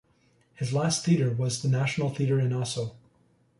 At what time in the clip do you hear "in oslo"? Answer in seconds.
2.39-2.95